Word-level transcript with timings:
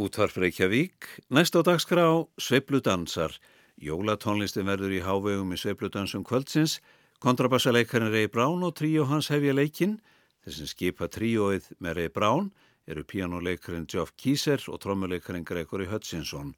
Útvarf 0.00 0.38
Reykjavík, 0.40 1.04
næst 1.28 1.52
á 1.52 1.60
dagskrá 1.60 2.06
Sveipludansar. 2.40 3.34
Jólatónlistin 3.76 4.64
verður 4.64 4.94
í 4.96 5.02
hávegum 5.04 5.52
í 5.52 5.58
Sveipludansum 5.60 6.22
kvöldsins. 6.24 6.78
Kontrabassaleikarin 7.20 8.08
Rey 8.08 8.30
Brown 8.32 8.64
og 8.64 8.78
tríó 8.80 9.04
hans 9.10 9.28
hefja 9.28 9.52
leikin. 9.52 9.98
Þessin 10.40 10.72
skipa 10.72 11.10
tríóið 11.12 11.68
með 11.84 11.98
Rey 11.98 12.08
Brown 12.16 12.48
eru 12.88 13.04
pianoleikarin 13.04 13.84
Geoff 13.84 14.16
Kieser 14.16 14.64
og 14.72 14.80
trommuleikarin 14.80 15.44
Gregory 15.44 15.90
Hutchinson 15.92 16.54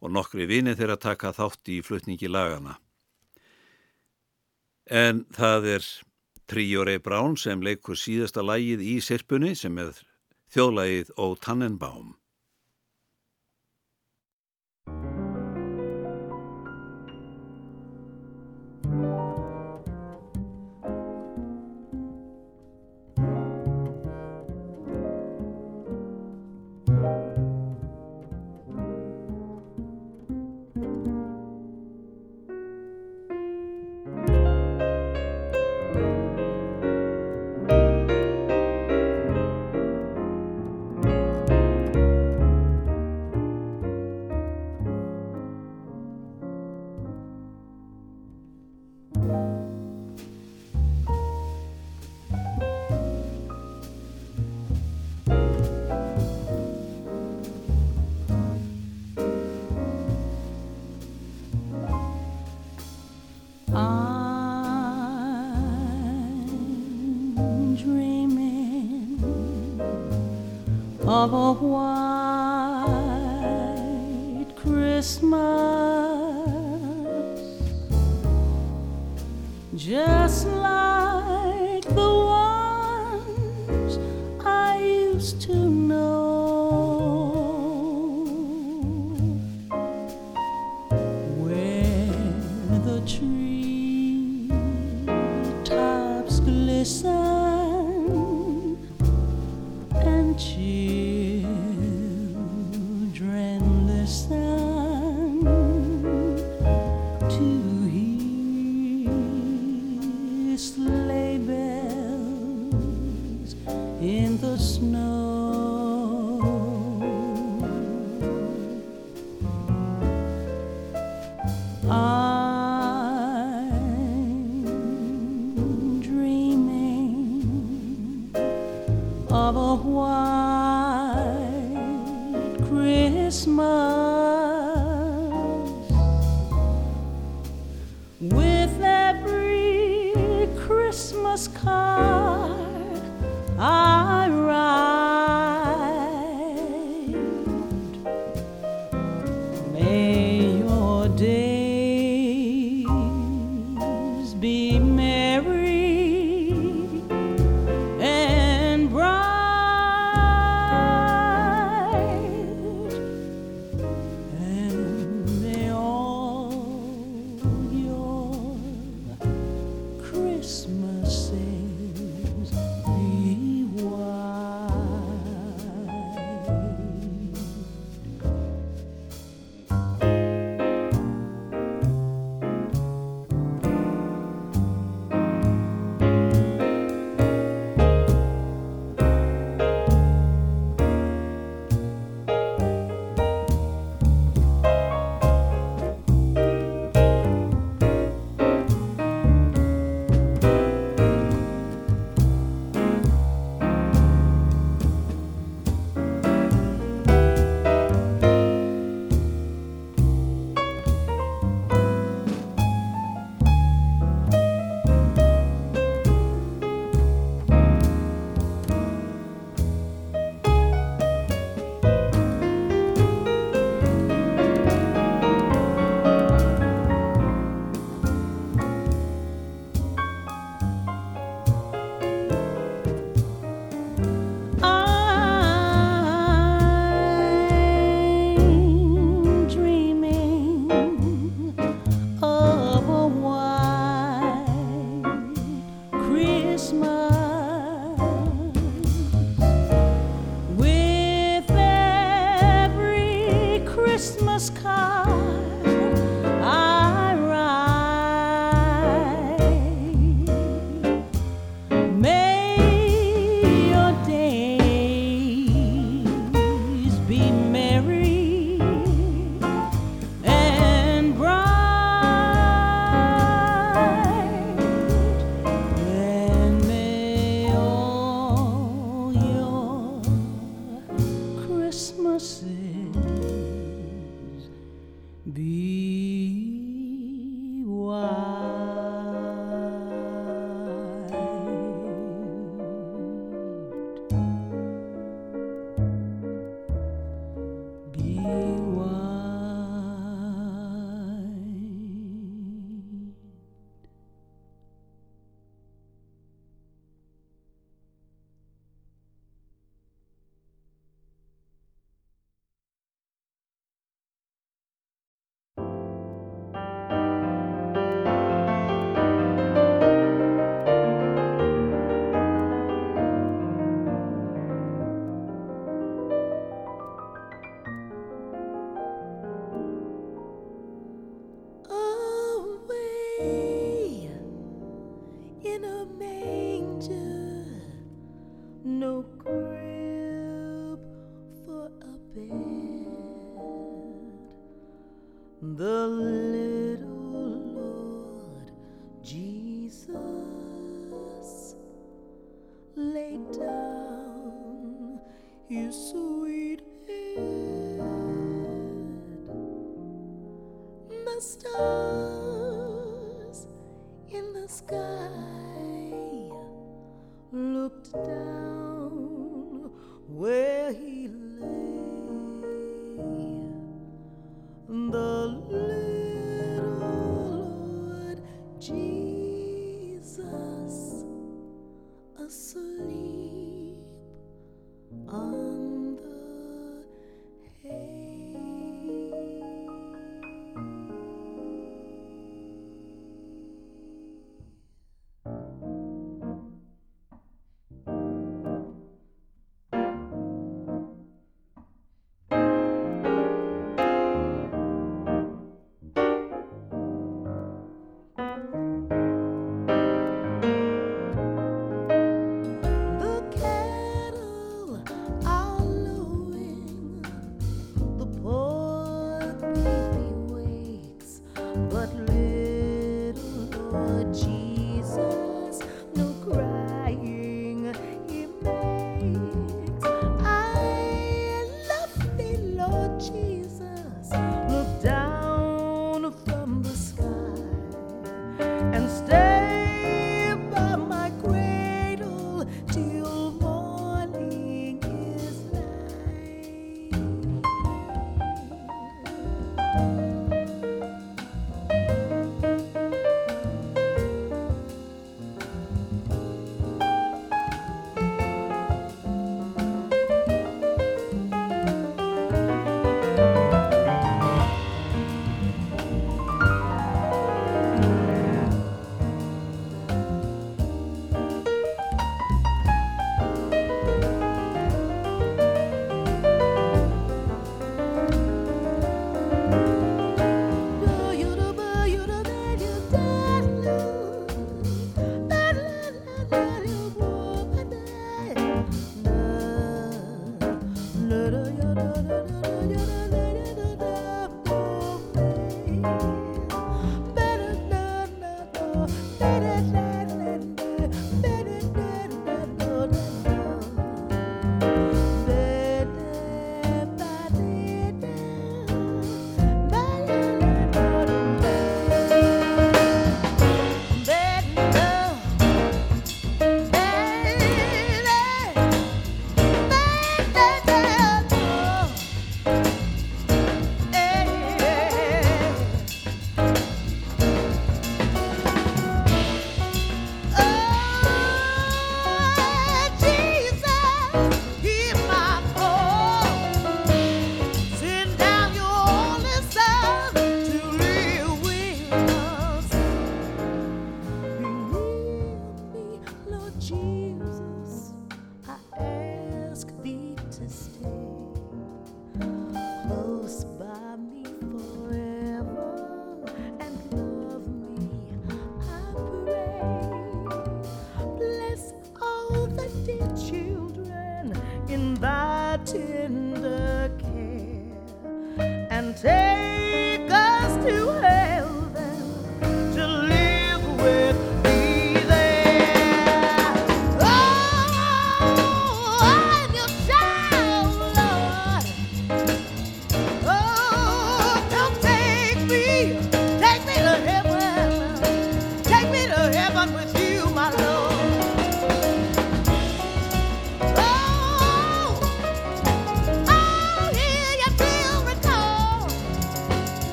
og 0.00 0.16
nokkri 0.16 0.48
vinið 0.48 0.80
þeirra 0.80 0.96
taka 0.96 1.36
þátt 1.36 1.68
í 1.68 1.82
flutningi 1.84 2.32
lagana. 2.32 2.78
En 4.88 5.26
það 5.36 5.72
er 5.76 5.94
tríó 6.48 6.88
Rey 6.88 6.96
Brown 6.96 7.36
sem 7.36 7.60
leikur 7.60 8.00
síðasta 8.00 8.40
lægið 8.40 8.88
í 8.88 9.00
sirpunni 9.04 9.52
sem 9.52 9.76
er 9.84 9.92
þjóðlægið 10.48 11.12
Ó 11.20 11.36
Tannenbaum. 11.36 12.16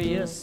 glorious 0.00 0.39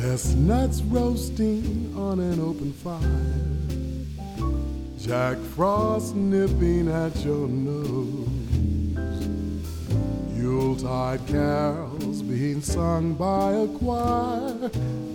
Chestnuts 0.00 0.80
roasting 0.80 1.92
on 1.94 2.20
an 2.20 2.40
open 2.40 2.72
fire. 2.72 3.20
Jack 4.98 5.36
Frost 5.54 6.14
nipping 6.14 6.88
at 6.88 7.14
your 7.16 7.46
nose. 7.46 8.26
Yuletide 10.34 11.20
carols 11.26 12.22
being 12.22 12.62
sung 12.62 13.12
by 13.12 13.52
a 13.52 13.68
choir. 13.68 14.70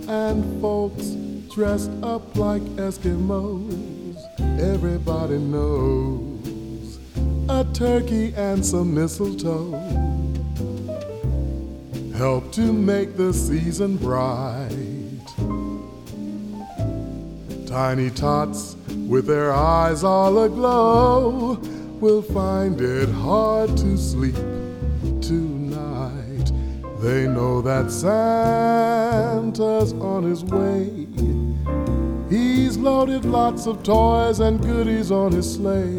And 0.06 0.60
folks 0.60 1.16
dressed 1.52 1.90
up 2.04 2.36
like 2.36 2.62
Eskimos. 2.76 4.16
Everybody 4.60 5.38
knows 5.38 7.00
a 7.48 7.66
turkey 7.74 8.32
and 8.36 8.64
some 8.64 8.94
mistletoe 8.94 10.06
help 12.16 12.50
to 12.50 12.72
make 12.72 13.14
the 13.16 13.30
season 13.30 13.96
bright. 13.98 14.65
Tiny 17.76 18.08
tots 18.08 18.74
with 19.06 19.26
their 19.26 19.52
eyes 19.52 20.02
all 20.02 20.44
aglow 20.44 21.56
will 22.00 22.22
find 22.22 22.80
it 22.80 23.10
hard 23.10 23.76
to 23.76 23.98
sleep 23.98 24.34
tonight. 25.20 26.50
They 27.02 27.28
know 27.28 27.60
that 27.60 27.90
Santa's 27.90 29.92
on 29.92 30.22
his 30.22 30.42
way. 30.42 31.06
He's 32.30 32.78
loaded 32.78 33.26
lots 33.26 33.66
of 33.66 33.82
toys 33.82 34.40
and 34.40 34.58
goodies 34.58 35.10
on 35.10 35.32
his 35.32 35.56
sleigh. 35.56 35.98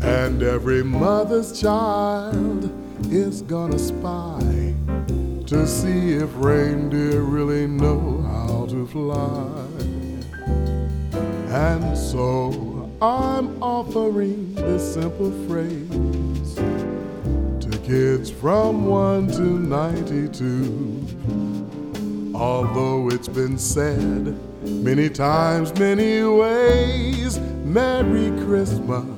And 0.00 0.44
every 0.44 0.84
mother's 0.84 1.60
child 1.60 2.70
is 3.12 3.42
gonna 3.42 3.80
spy 3.80 4.76
to 5.46 5.66
see 5.66 6.12
if 6.12 6.30
reindeer 6.36 7.22
really 7.22 7.66
know 7.66 8.22
how 8.22 8.66
to 8.66 8.86
fly. 8.86 9.67
And 11.58 11.98
so 11.98 12.88
I'm 13.02 13.60
offering 13.60 14.54
this 14.54 14.94
simple 14.94 15.32
phrase 15.48 16.54
to 16.54 17.78
kids 17.84 18.30
from 18.30 18.86
1 18.86 19.26
to 19.32 19.42
92. 19.42 22.32
Although 22.32 23.10
it's 23.10 23.26
been 23.26 23.58
said 23.58 24.38
many 24.62 25.10
times, 25.10 25.76
many 25.80 26.22
ways, 26.22 27.40
Merry 27.64 28.30
Christmas 28.44 29.17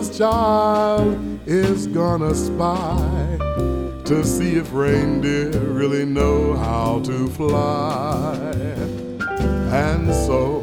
mother's 0.00 0.16
child 0.16 1.18
is 1.46 1.86
gonna 1.86 2.34
spy 2.34 3.36
to 4.04 4.24
see 4.24 4.56
if 4.56 4.72
reindeer 4.72 5.50
really 5.50 6.06
know 6.06 6.56
how 6.56 7.00
to 7.00 7.28
fly. 7.28 8.34
And 9.70 10.10
so 10.26 10.62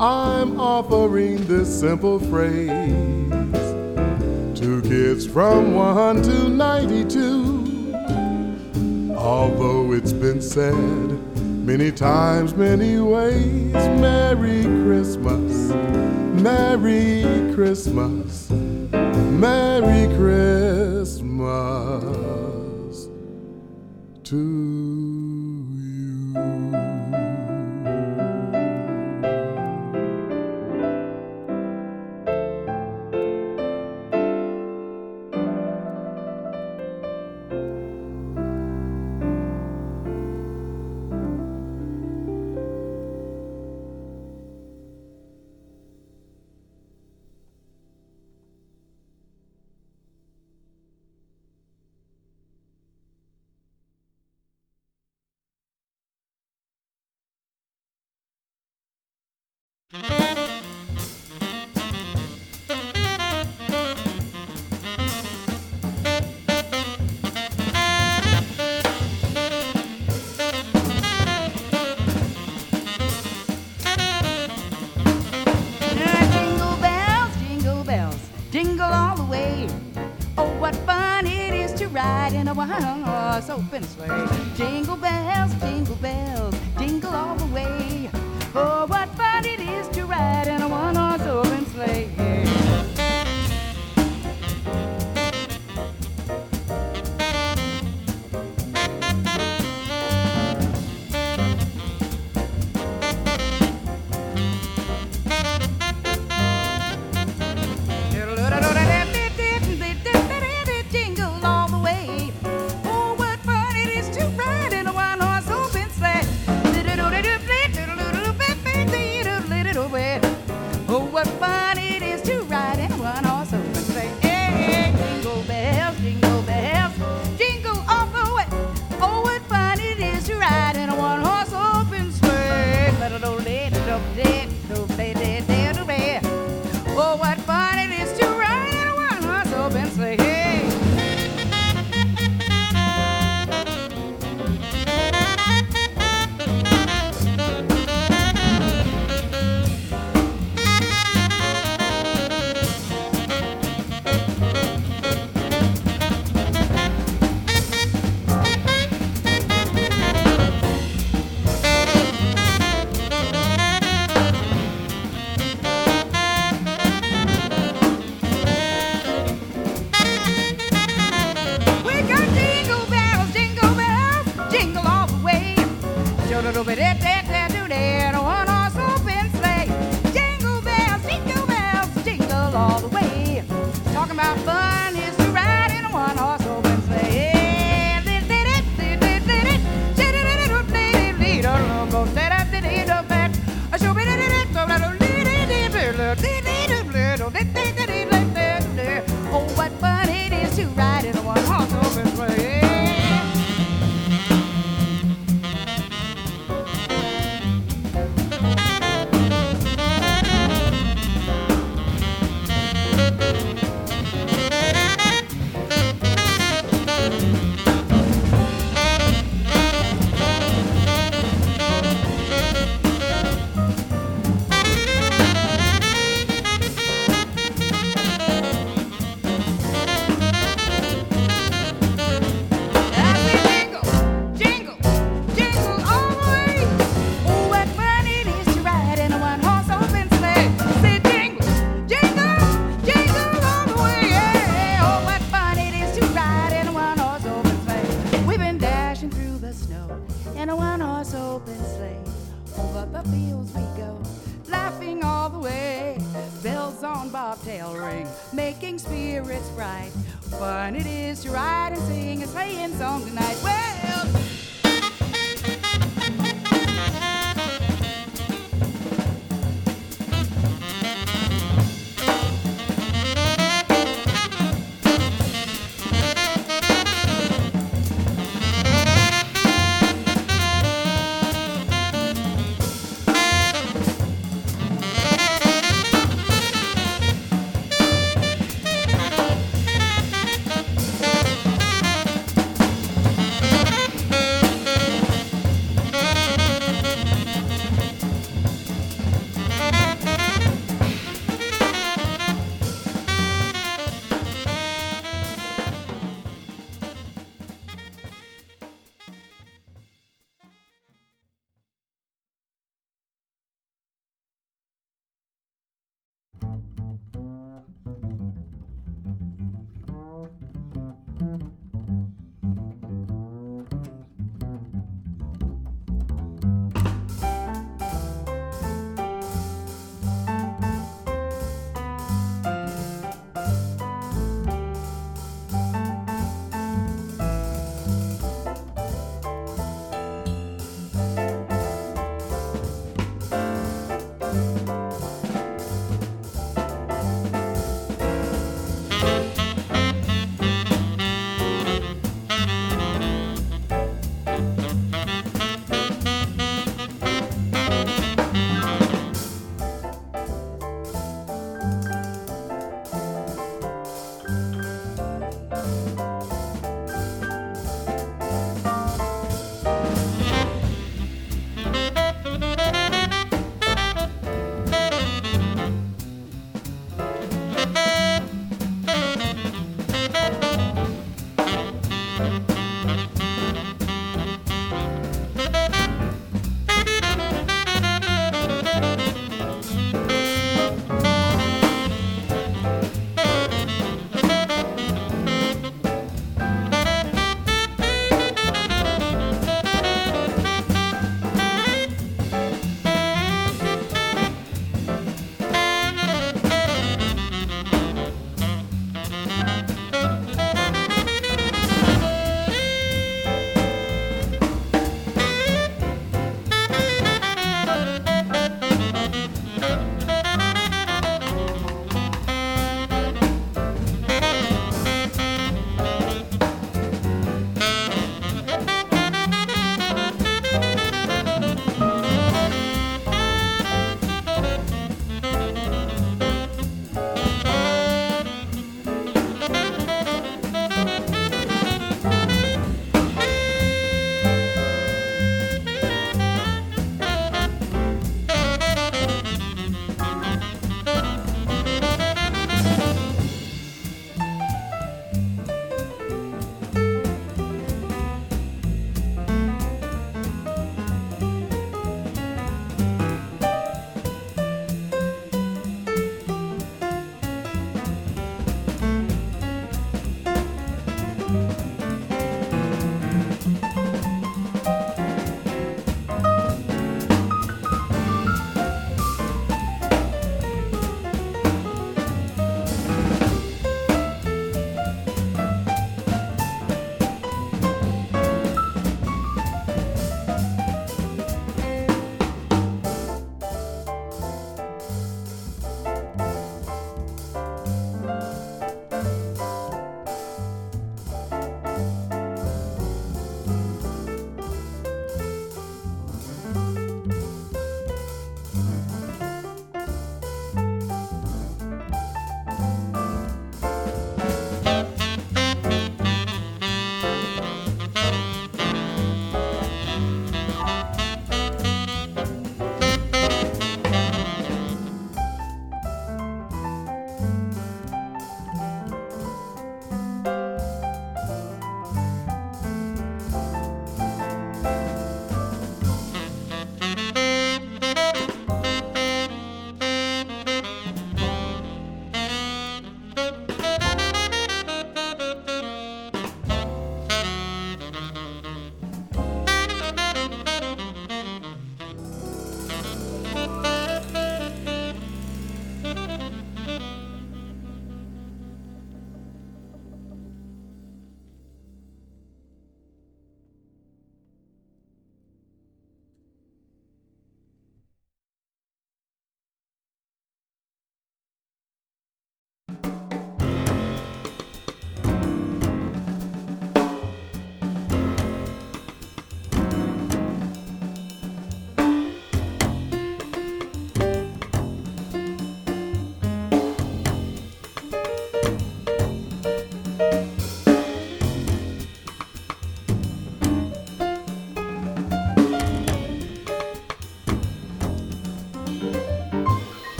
I'm 0.00 0.58
offering 0.58 1.46
this 1.46 1.68
simple 1.68 2.18
phrase 2.18 3.30
to 4.58 4.80
kids 4.82 5.26
from 5.26 5.74
1 5.74 6.22
to 6.22 6.48
92. 6.48 7.94
Although 9.14 9.92
it's 9.92 10.14
been 10.14 10.40
said 10.40 10.74
many 11.66 11.92
times, 11.92 12.54
many 12.54 12.98
ways, 13.00 13.74
Merry 14.00 14.62
Christmas, 14.82 15.74
Merry 16.42 17.24
Christmas, 17.54 18.27
Merry 19.38 20.08
Christmas 20.16 20.57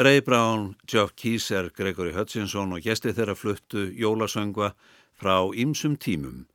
Ray 0.00 0.20
Brown, 0.20 0.76
Geoff 0.86 1.12
Keeser, 1.14 1.70
Gregory 1.76 2.14
Hutchinson 2.16 2.70
og 2.72 2.80
gesti 2.80 3.10
þeirra 3.12 3.34
fluttu 3.36 3.82
jólasöngva 3.92 4.70
frá 5.12 5.34
ýmsum 5.52 5.98
tímum. 6.00 6.46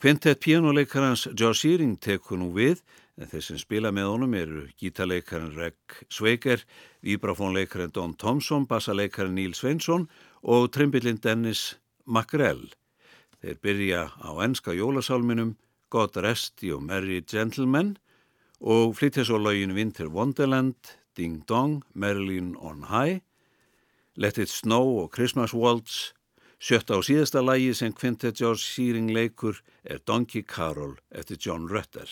Quintet 0.00 0.40
pianoleikarans 0.40 1.26
Joe 1.36 1.52
Shearing 1.52 1.98
tekur 2.00 2.40
nú 2.40 2.48
við 2.56 2.80
en 3.20 3.28
þeir 3.28 3.44
sem 3.44 3.60
spila 3.60 3.92
með 3.92 4.08
honum 4.14 4.38
eru 4.40 4.64
gítarleikarin 4.80 5.52
Reg 5.58 6.00
Sveiger, 6.08 6.64
vibrafónleikarin 7.04 7.92
Don 7.92 8.16
Thompson, 8.16 8.64
bassaleikarin 8.64 9.36
Níl 9.36 9.52
Sveinsson 9.52 10.08
og 10.40 10.72
trimbillin 10.72 11.20
Dennis 11.20 11.74
Makrell. 12.08 12.64
Þeir 13.44 13.60
byrja 13.60 14.04
á 14.24 14.30
enska 14.40 14.72
jólasálminum 14.72 15.58
God 15.92 16.16
Rest 16.16 16.64
You 16.64 16.80
Merry 16.80 17.20
Gentlemen 17.28 17.98
og 18.64 18.96
flytja 18.96 19.28
svo 19.28 19.36
laugin 19.36 19.76
Winter 19.76 20.08
Wonderland, 20.08 20.96
Ding 21.16 21.44
Dong, 21.48 21.82
Marilyn 21.94 22.56
on 22.56 22.82
High, 22.82 23.22
Let 24.16 24.38
It 24.38 24.48
Snow 24.48 24.98
og 25.02 25.10
Christmas 25.14 25.54
Waltz. 25.54 26.12
Sjötta 26.60 26.96
og 26.96 27.04
síðasta 27.04 27.42
lægi 27.44 27.74
sem 27.76 27.92
Quintet 27.92 28.38
George 28.40 28.62
Shearing 28.64 29.10
leikur 29.12 29.60
er 29.84 29.98
Donkey 29.98 30.42
Carol 30.42 30.96
eftir 31.10 31.36
John 31.36 31.68
Rutter. 31.68 32.08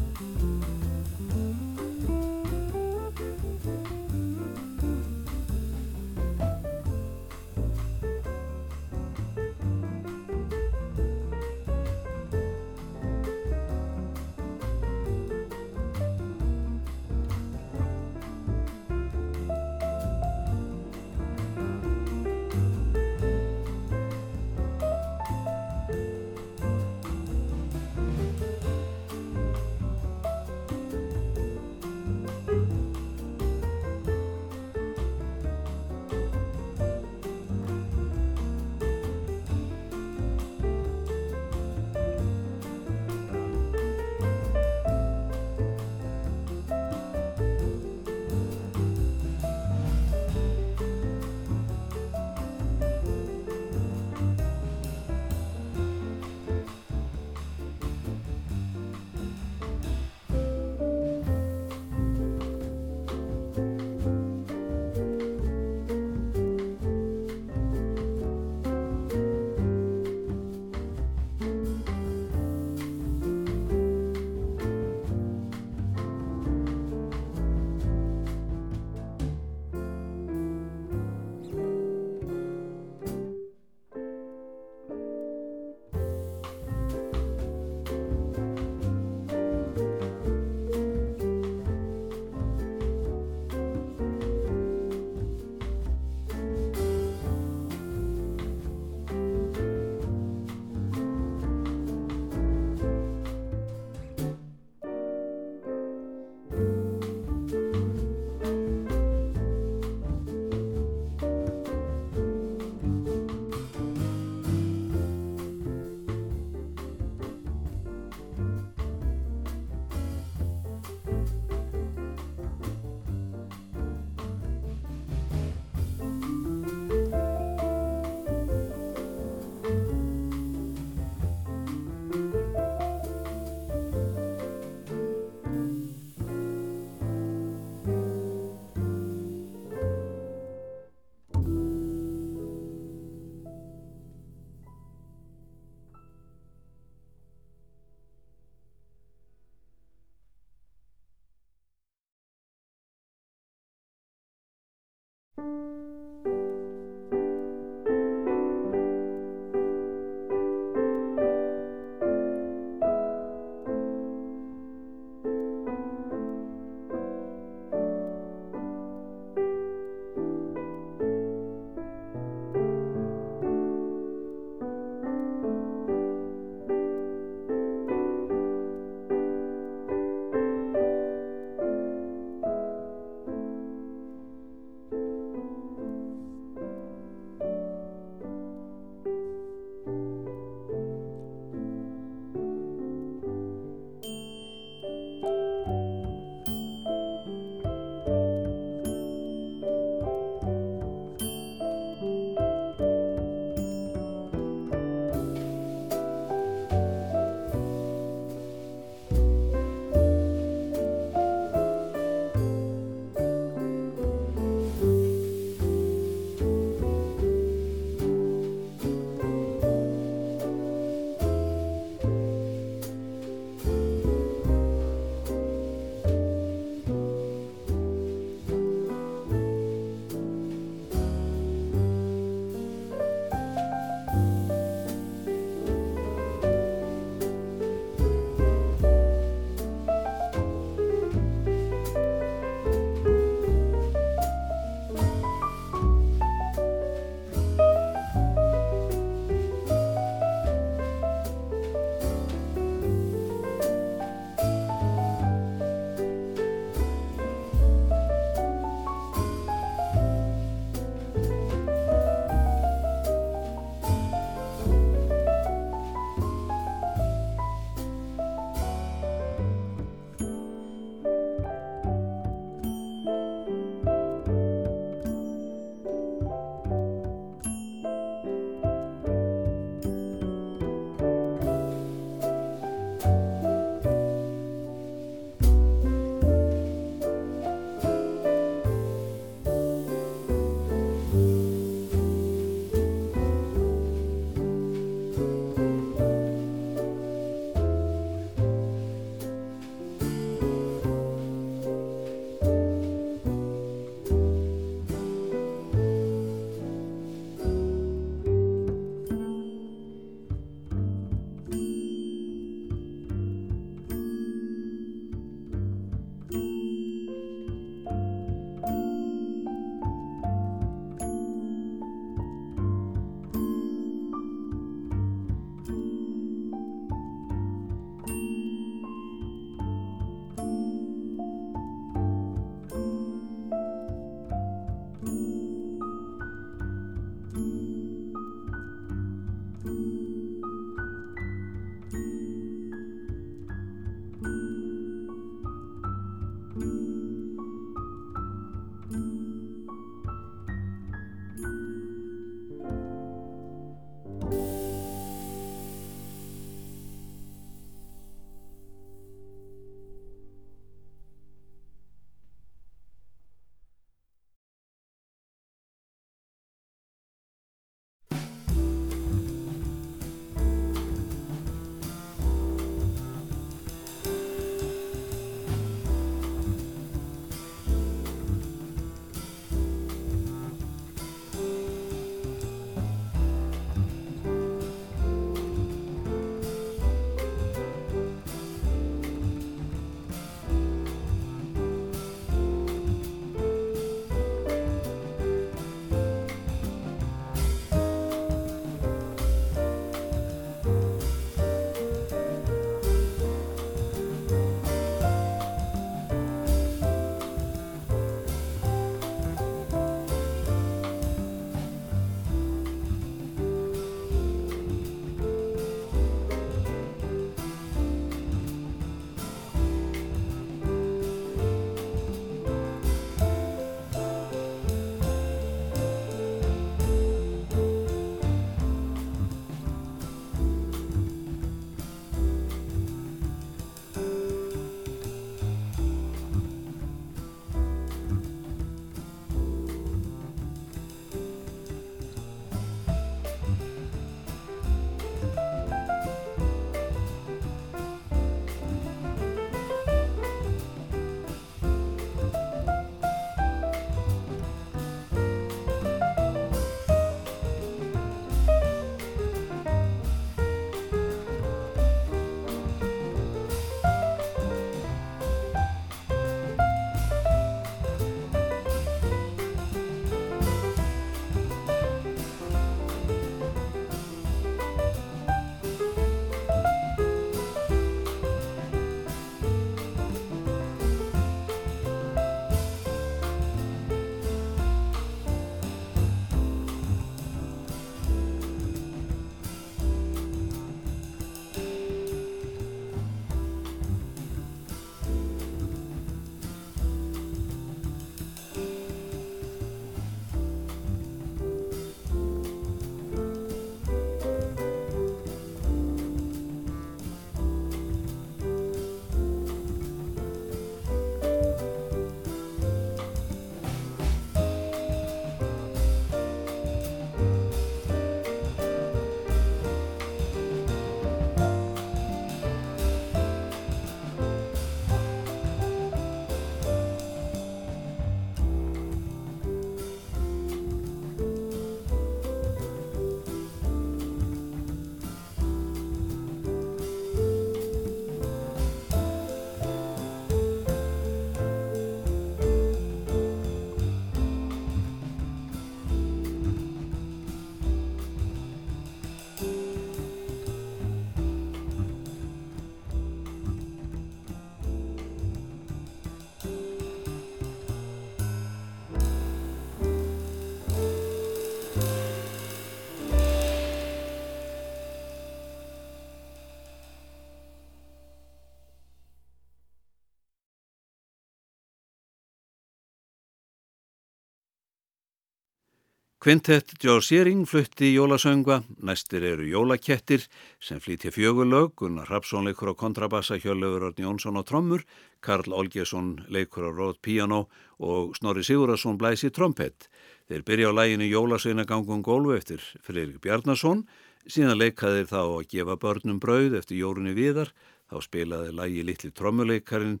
Kvintett 576.26 576.72
Joe 576.82 576.98
Searing 577.00 577.44
flutti 577.46 577.92
jólasöngva, 577.94 578.56
næstir 578.82 579.22
eru 579.22 579.44
jólakettir 579.46 580.24
sem 580.58 580.80
flytja 580.82 581.12
fjögulög, 581.14 581.76
Gunnar 581.78 582.08
Rapsson 582.10 582.48
leikur 582.48 582.66
á 582.66 582.74
kontrabassa, 582.74 583.36
Hjörlefur 583.38 583.84
Orn 583.86 584.00
Jónsson 584.02 584.34
á 584.34 584.42
trommur, 584.42 584.82
Karl 585.22 585.54
Olgesson 585.54 586.24
leikur 586.26 586.66
á 586.66 586.70
rót 586.74 586.98
piano 586.98 587.46
og 587.78 588.16
Snorri 588.18 588.42
Sigurðarsson 588.42 588.98
blæsi 588.98 589.30
trompett. 589.30 589.86
Þeir 590.26 590.42
byrja 590.42 590.72
á 590.74 590.78
læginu 590.82 591.06
Jólasveinagangun 591.06 592.02
gólfu 592.02 592.34
eftir 592.34 592.64
Freirik 592.82 593.20
Bjarnason, 593.22 593.84
síðan 594.26 594.58
leikaðir 594.58 595.06
þá 595.06 595.22
að 595.22 595.46
gefa 595.54 595.76
börnum 595.78 596.18
brauð 596.18 596.56
eftir 596.58 596.80
Jórunni 596.80 597.14
Viðar, 597.14 597.52
þá 597.86 598.02
spilaði 598.02 598.50
lægi 598.50 598.82
Littli 598.82 599.12
trommuleikarin 599.14 600.00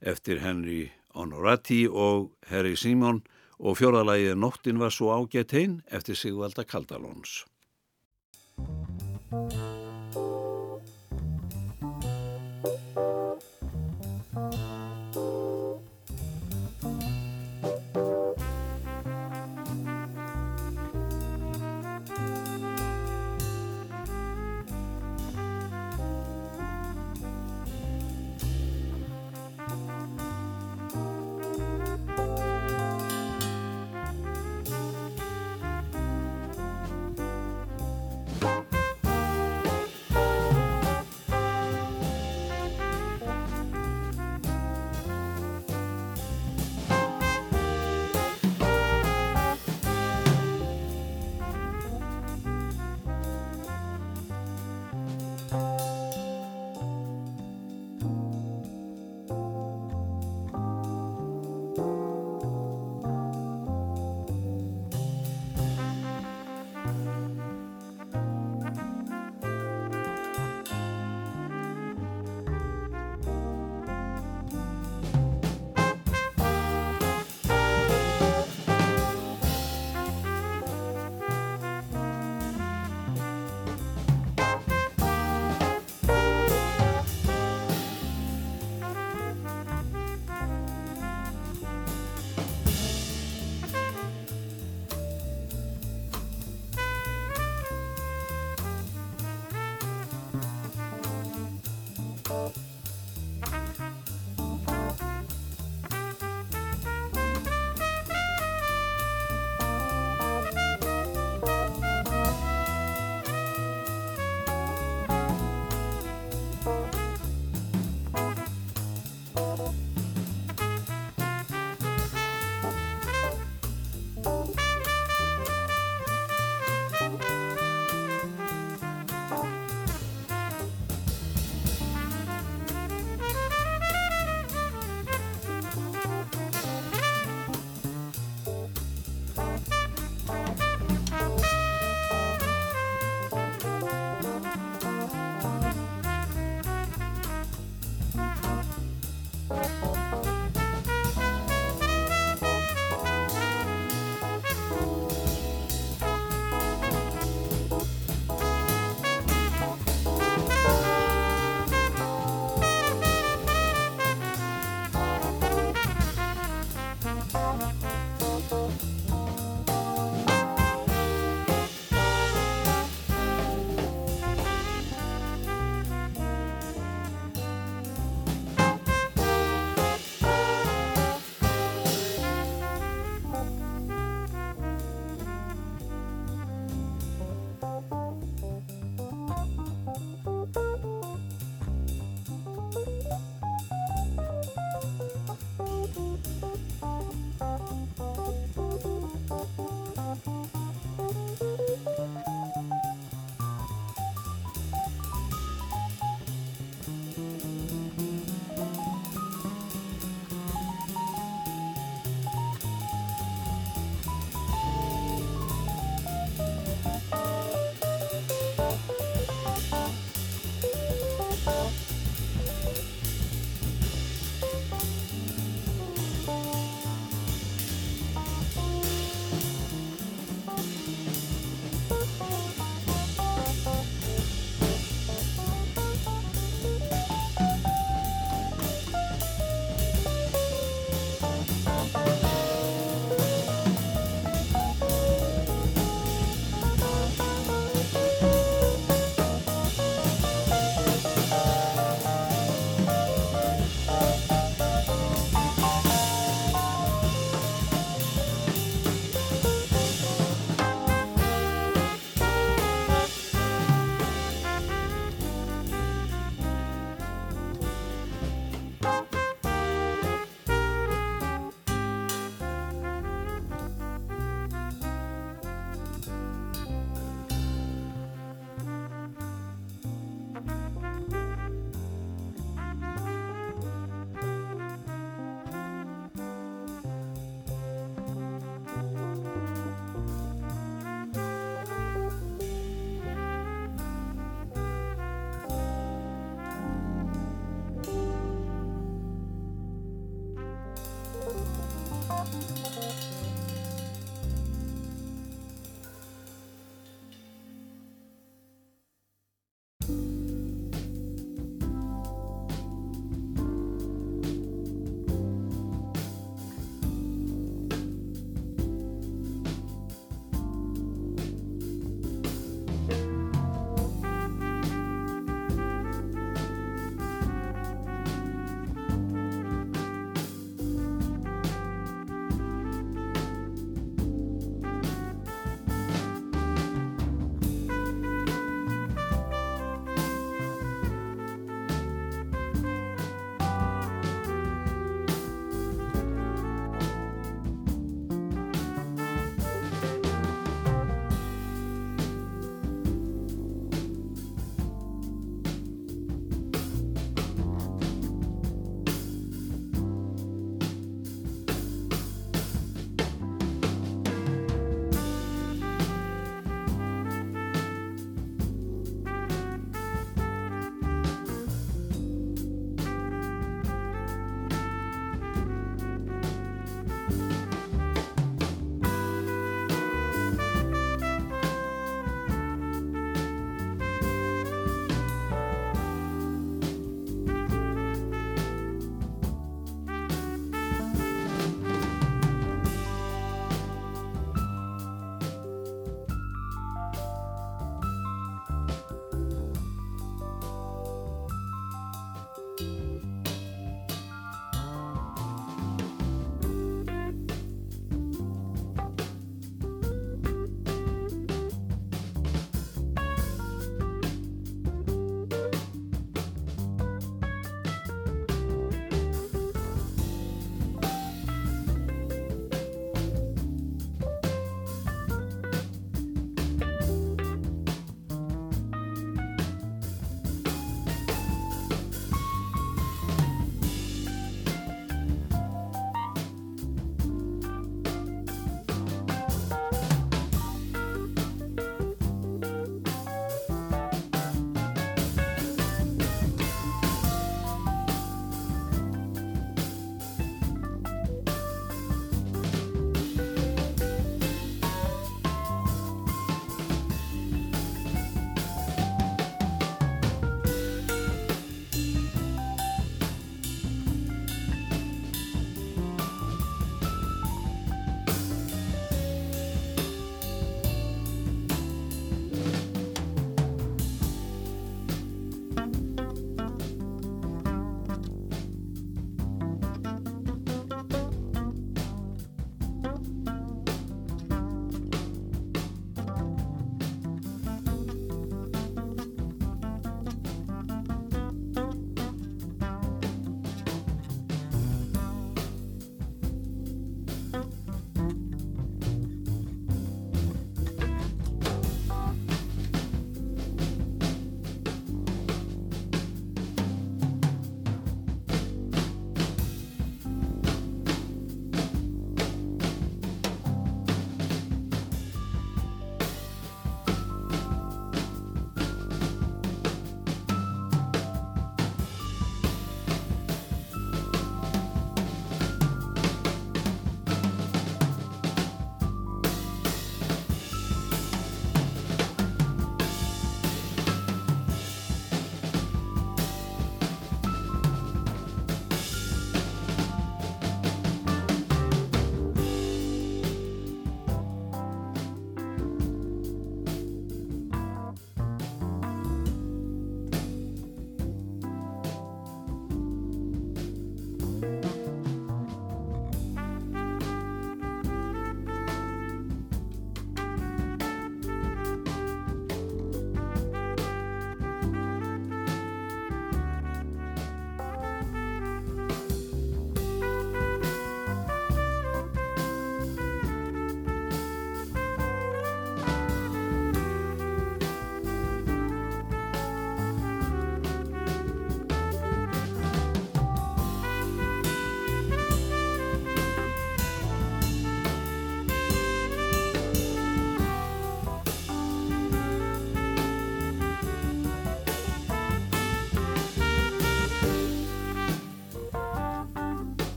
eftir 0.00 0.40
Henry 0.40 0.86
Honorati 1.12 1.84
og 1.84 2.32
Harry 2.48 2.80
Simon 2.80 3.20
og 3.60 3.76
fjórðalagið 3.80 4.38
Nóttin 4.40 4.80
var 4.80 4.94
svo 4.94 5.12
ágætt 5.12 5.54
einn 5.60 5.80
eftir 5.92 6.16
Sigvalda 6.16 6.64
Kaldalóns. 6.64 7.44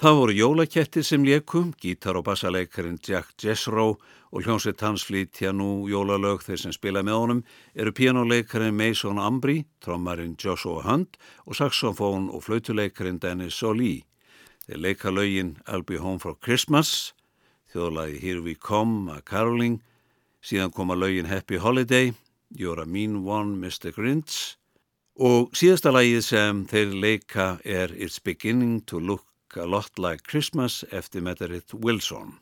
Það 0.00 0.14
voru 0.16 0.32
jólakettir 0.32 1.04
sem 1.04 1.24
lékum, 1.24 1.74
gítar- 1.76 2.16
og 2.16 2.24
bassaleikarin 2.24 2.98
Jack 3.04 3.34
Jessrow 3.36 3.98
og 4.32 4.42
hljómsveit 4.42 4.80
hans 4.80 5.04
flytja 5.04 5.52
nú 5.52 5.88
jólalög 5.92 6.40
þeir 6.40 6.56
sem 6.58 6.72
spila 6.72 7.02
með 7.02 7.18
honum 7.20 7.42
eru 7.74 7.92
pianoleikarin 7.92 8.74
Mason 8.74 9.18
Ambry, 9.18 9.66
trommarin 9.84 10.38
Joshua 10.38 10.80
Hunt 10.82 11.18
og 11.44 11.52
saxofón 11.54 12.30
og 12.32 12.42
flautuleikarin 12.42 13.20
Dennis 13.20 13.62
O'Lee. 13.62 14.06
Þeir 14.66 14.80
leika 14.80 15.10
lögin 15.10 15.58
I'll 15.68 15.84
Be 15.84 15.98
Home 15.98 16.18
for 16.18 16.34
Christmas, 16.40 17.12
þjóðlagi 17.70 18.20
Here 18.22 18.40
We 18.40 18.54
Come 18.54 19.12
að 19.12 19.24
Caroling, 19.26 19.82
síðan 20.40 20.72
koma 20.72 20.94
lögin 20.94 21.28
Happy 21.28 21.56
Holiday, 21.56 22.14
You're 22.56 22.80
a 22.80 22.86
Mean 22.86 23.26
One 23.26 23.60
Mr. 23.60 23.92
Grinch 23.92 24.56
og 25.18 25.52
síðasta 25.52 25.92
lagið 25.92 26.22
sem 26.24 26.64
þeir 26.64 26.94
leika 26.94 27.58
er 27.64 27.92
It's 27.92 28.18
Beginning 28.18 28.80
to 28.86 28.98
Look 28.98 29.29
a 29.56 29.64
Lot 29.64 29.98
Like 29.98 30.22
Christmas 30.24 30.84
eftir 30.90 31.20
Meterit 31.20 31.72
Wilson. 31.72 32.38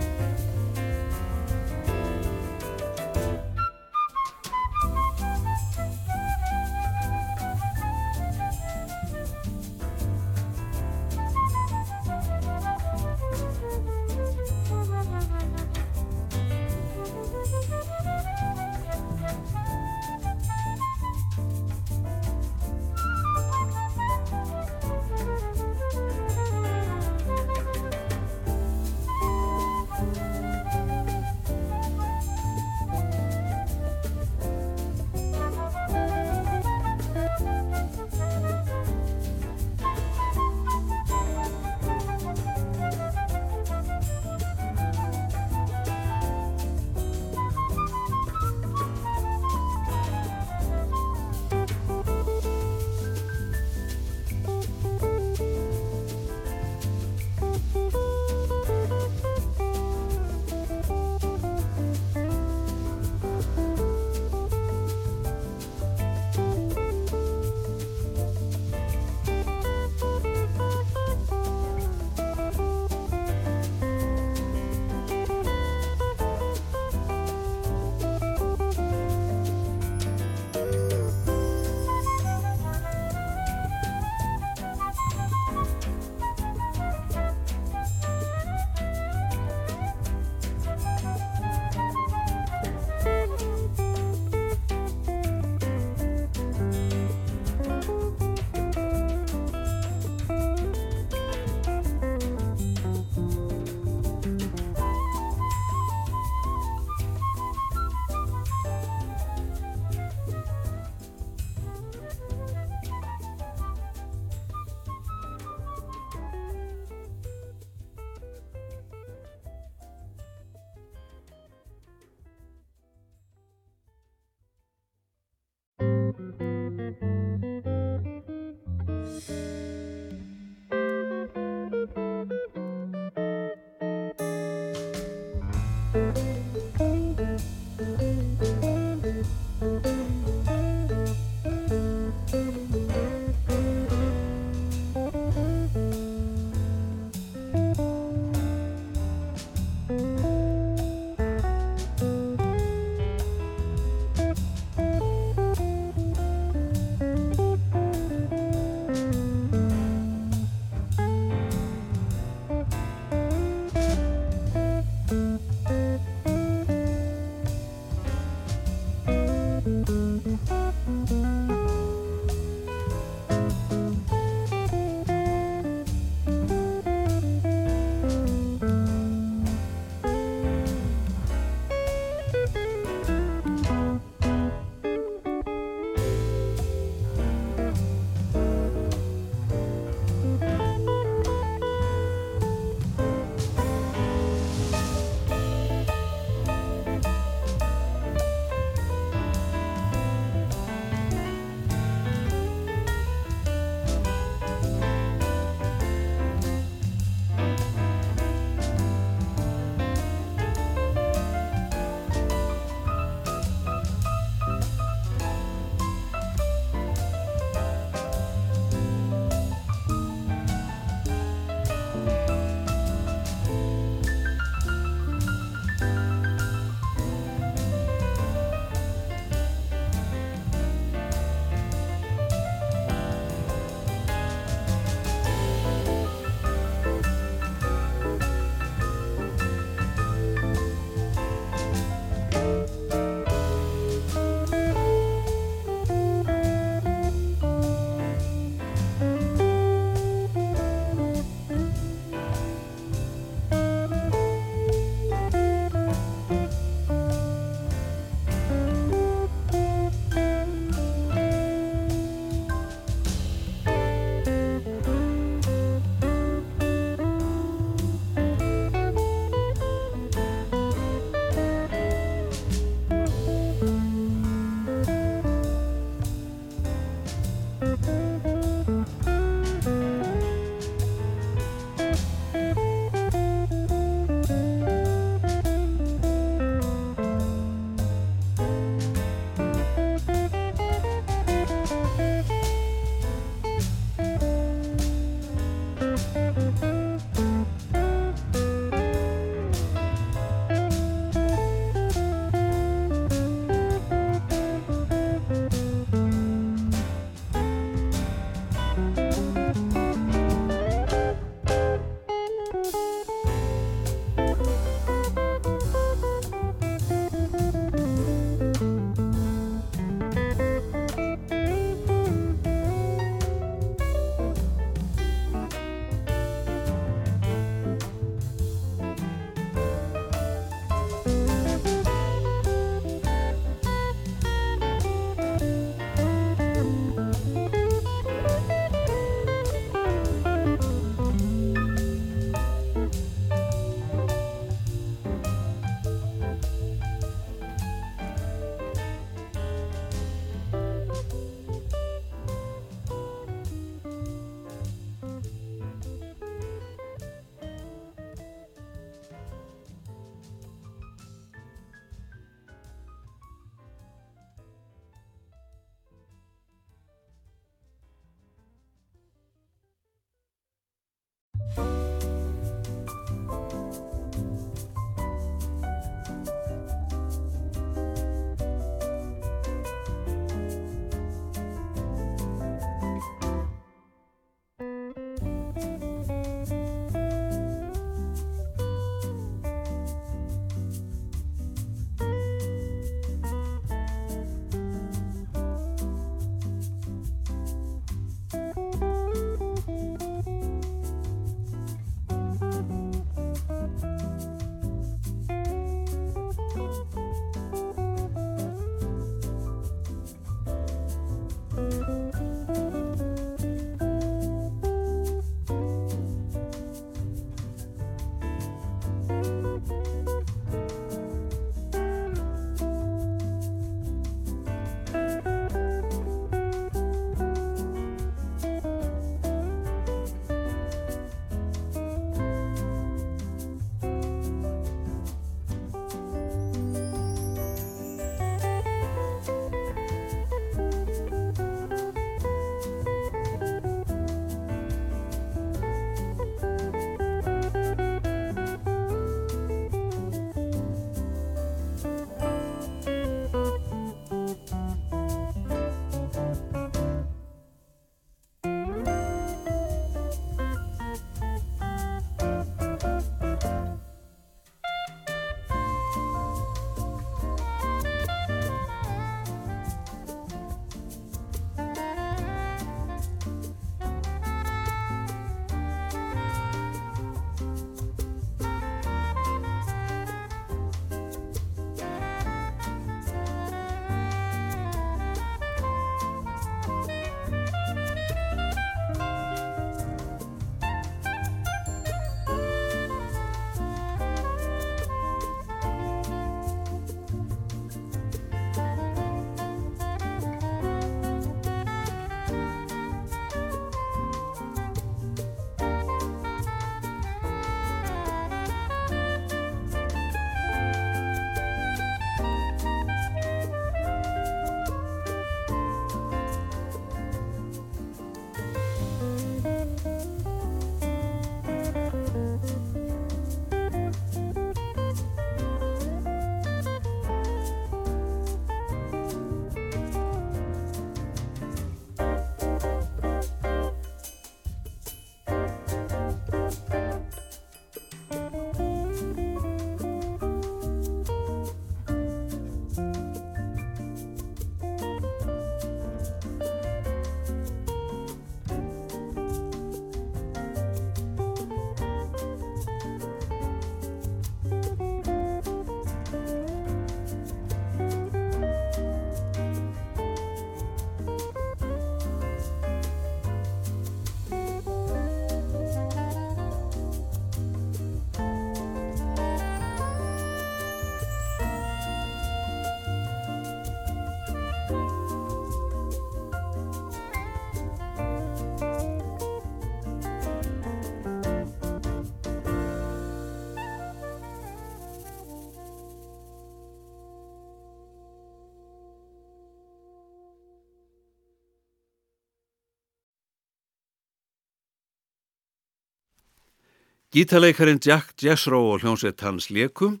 Gítaleikarin 597.14 597.78
Jack 597.78 598.16
Jessrow 598.18 598.72
og 598.72 598.80
hljómsveit 598.82 599.20
hans 599.22 599.44
Lekum 599.46 600.00